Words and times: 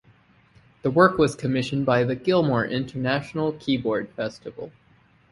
The 0.81 0.89
work 0.89 1.19
was 1.19 1.35
commissioned 1.35 1.85
by 1.85 2.03
the 2.05 2.15
Gilmore 2.15 2.65
International 2.65 3.51
Keyboard 3.51 4.09
Festival. 4.09 4.71